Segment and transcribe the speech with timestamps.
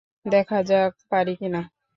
[0.25, 1.61] দেখা যাক পারি কিনা।